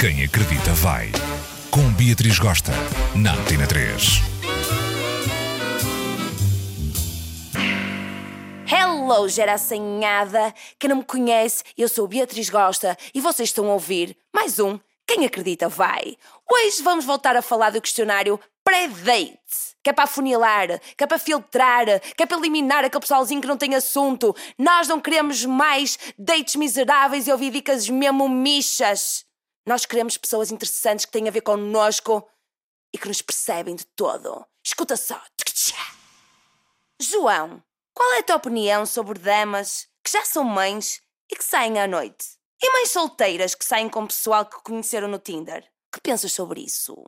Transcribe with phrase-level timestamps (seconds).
[0.00, 1.12] Quem acredita vai.
[1.70, 2.72] Com Beatriz Gosta,
[3.14, 4.22] na Antena 3.
[8.66, 10.54] Hello, geraçanhada!
[10.78, 14.80] Quem não me conhece, eu sou Beatriz Gosta e vocês estão a ouvir mais um
[15.06, 16.16] Quem Acredita Vai.
[16.50, 19.36] Hoje vamos voltar a falar do questionário pré-date.
[19.84, 21.84] Que é para afunilar, que é para filtrar,
[22.16, 24.34] que é para eliminar aquele pessoalzinho que não tem assunto.
[24.58, 29.28] Nós não queremos mais dates miseráveis e ouvir dicas mesmo michas.
[29.66, 32.28] Nós queremos pessoas interessantes que têm a ver connosco
[32.92, 34.44] e que nos percebem de todo.
[34.64, 35.20] Escuta só.
[37.00, 37.62] João,
[37.94, 41.86] qual é a tua opinião sobre damas que já são mães e que saem à
[41.86, 42.38] noite?
[42.62, 45.64] E mães solteiras que saem com pessoal que conheceram no Tinder?
[45.92, 47.04] Que pensas sobre isso?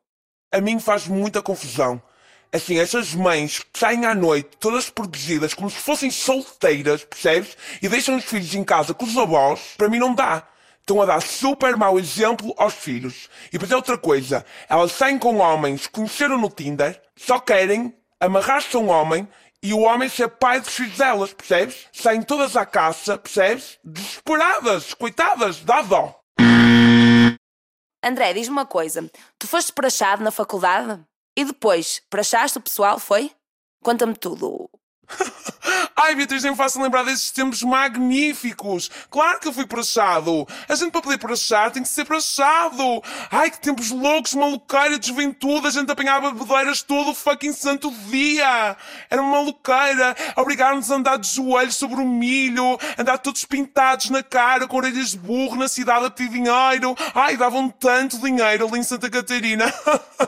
[0.50, 2.02] A mim faz muita confusão.
[2.50, 7.56] Assim, essas mães que saem à noite, todas protegidas, como se fossem solteiras, percebes?
[7.80, 10.46] E deixam os filhos em casa com os avós, para mim não dá
[10.82, 13.28] estão a dar super mau exemplo aos filhos.
[13.48, 17.96] E depois é outra coisa, elas saem com homens que conheceram no Tinder, só querem
[18.20, 19.26] amarrar-se a um homem
[19.62, 21.86] e o homem ser pai dos filhos delas, percebes?
[21.92, 23.78] Saem todas à caça, percebes?
[23.84, 26.20] Desesperadas, coitadas, dá dó.
[28.04, 29.08] André, diz-me uma coisa.
[29.38, 31.00] Tu foste prachado na faculdade?
[31.36, 33.30] E depois, prachaste o pessoal, foi?
[33.82, 34.68] Conta-me tudo.
[36.04, 38.90] Ai, Beatriz, nem me faço lembrar desses tempos magníficos.
[39.08, 40.48] Claro que eu fui prachado.
[40.68, 43.00] A gente para poder prachar tem que ser prachado.
[43.30, 45.68] Ai, que tempos loucos, maluqueira de juventude.
[45.68, 48.76] A gente apanhava bedeiras todo o fucking santo dia.
[49.08, 50.16] Era uma maluqueira.
[50.34, 55.12] Obrigaram-nos a andar de joelhos sobre o milho, andar todos pintados na cara, com orelhas
[55.12, 56.96] de burro, na cidade a pedir dinheiro.
[57.14, 59.72] Ai, davam tanto dinheiro ali em Santa Catarina.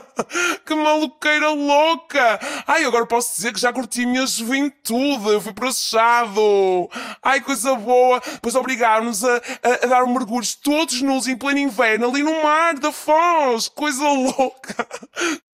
[0.65, 2.39] que maluqueira louca.
[2.65, 5.27] Ai, agora posso dizer que já curti a minha juventude.
[5.27, 6.89] Eu fui processado.
[7.21, 8.19] Ai, coisa boa.
[8.19, 12.75] Depois obrigaram-nos a, a, a, dar mergulhos todos nus em pleno inverno ali no mar
[12.75, 13.67] da Foz.
[13.69, 14.87] Coisa louca.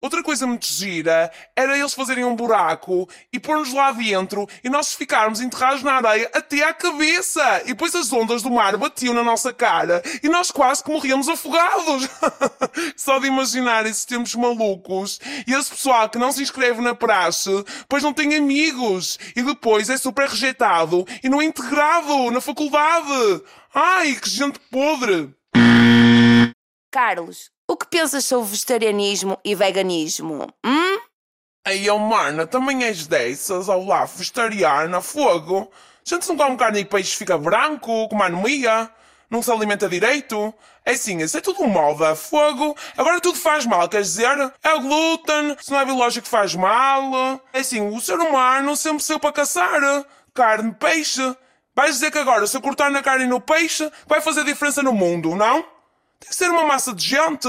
[0.02, 4.94] Outra coisa muito gira era eles fazerem um buraco e pôr-nos lá dentro e nós
[4.94, 7.62] ficarmos enterrados na areia até à cabeça.
[7.64, 11.28] E depois as ondas do mar batiam na nossa cara e nós quase que morríamos
[11.28, 12.08] afogados.
[12.96, 15.20] Só de imaginar esses tempos malucos.
[15.46, 17.50] E esse pessoal que não se inscreve na praxe,
[17.86, 19.18] pois não tem amigos.
[19.36, 23.42] E depois é super rejeitado e não é integrado na faculdade.
[23.74, 25.34] Ai, que gente podre!
[26.90, 30.52] Carlos, o que pensas sobre vegetarianismo e veganismo?
[30.66, 30.98] Hum?
[31.64, 35.70] Aí, oh, Marna, também és dessas, ao lá, vegetariana, fogo.
[36.04, 38.90] Gente, não come carne e peixe fica branco, como anemia.
[39.30, 40.52] Não se alimenta direito.
[40.84, 42.76] É assim, isso é tudo moda, fogo.
[42.96, 44.52] Agora tudo faz mal, quer dizer?
[44.64, 47.40] É o glúten, se não é biológico faz mal.
[47.52, 49.80] É assim, o ser humano sempre saiu para caçar.
[50.34, 51.22] Carne, peixe.
[51.76, 54.82] Vais dizer que agora, se eu cortar na carne e no peixe, vai fazer diferença
[54.82, 55.64] no mundo, não?
[56.20, 57.48] Tem que ser uma massa de gente.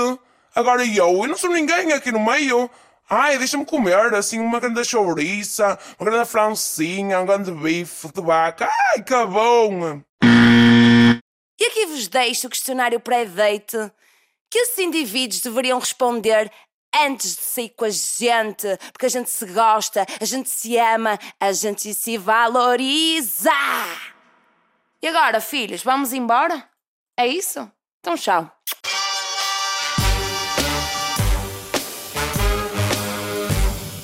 [0.55, 2.69] Agora eu, eu não sou ninguém aqui no meio.
[3.09, 8.69] Ai, deixa-me comer, assim, uma grande chouriça, uma grande francinha, um grande bife de vaca.
[8.89, 10.01] Ai, que bom!
[10.23, 13.77] E aqui vos deixo o questionário pré-date
[14.49, 16.51] que esses indivíduos deveriam responder
[16.93, 21.19] antes de sair com a gente, porque a gente se gosta, a gente se ama,
[21.39, 23.51] a gente se valoriza.
[25.01, 26.69] E agora, filhos, vamos embora?
[27.17, 27.71] É isso?
[27.99, 28.60] Então, tchau.